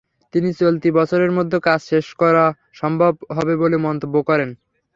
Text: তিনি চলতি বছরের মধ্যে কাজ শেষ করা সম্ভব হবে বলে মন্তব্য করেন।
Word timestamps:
তিনি 0.33 0.49
চলতি 0.53 0.89
বছরের 0.91 1.31
মধ্যে 1.31 1.57
কাজ 1.59 1.79
শেষ 1.91 2.07
করা 2.21 2.45
সম্ভব 2.73 3.13
হবে 3.37 3.53
বলে 3.55 3.77
মন্তব্য 3.77 4.15
করেন। 4.29 4.49